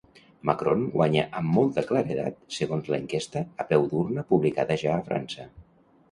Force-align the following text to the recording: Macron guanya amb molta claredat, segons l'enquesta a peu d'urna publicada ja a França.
Macron 0.49 0.83
guanya 0.93 1.25
amb 1.39 1.51
molta 1.57 1.83
claredat, 1.91 2.39
segons 2.55 2.89
l'enquesta 2.93 3.43
a 3.65 3.67
peu 3.73 3.85
d'urna 3.91 4.23
publicada 4.33 4.79
ja 4.85 4.95
a 4.95 5.05
França. 5.11 5.47